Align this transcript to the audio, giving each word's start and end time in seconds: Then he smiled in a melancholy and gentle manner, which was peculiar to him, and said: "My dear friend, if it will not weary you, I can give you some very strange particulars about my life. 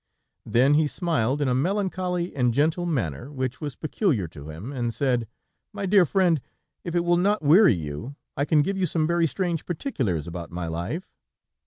Then 0.47 0.73
he 0.73 0.87
smiled 0.87 1.43
in 1.43 1.47
a 1.47 1.53
melancholy 1.53 2.35
and 2.35 2.55
gentle 2.55 2.87
manner, 2.87 3.31
which 3.31 3.61
was 3.61 3.75
peculiar 3.75 4.27
to 4.29 4.49
him, 4.49 4.73
and 4.73 4.91
said: 4.91 5.27
"My 5.73 5.85
dear 5.85 6.07
friend, 6.07 6.41
if 6.83 6.95
it 6.95 7.05
will 7.05 7.17
not 7.17 7.43
weary 7.43 7.75
you, 7.75 8.15
I 8.35 8.45
can 8.45 8.63
give 8.63 8.79
you 8.79 8.87
some 8.87 9.05
very 9.05 9.27
strange 9.27 9.63
particulars 9.63 10.25
about 10.25 10.49
my 10.49 10.65
life. 10.65 11.13